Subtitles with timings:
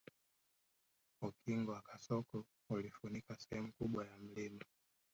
[1.21, 4.61] Ukingo wa kasoko ulifunika sehemu kubwa ya mlima